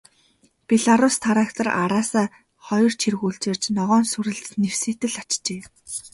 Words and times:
Белорусс 0.67 1.17
трактор 1.23 1.67
араасаа 1.83 2.25
хоёр 2.67 2.93
чиргүүл 3.01 3.37
чирч, 3.43 3.63
ногоон 3.77 4.05
сүрэл 4.11 4.41
нэвсийтэл 4.63 5.15
ачжээ. 5.21 5.61